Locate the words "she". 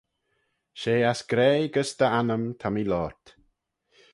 0.79-0.93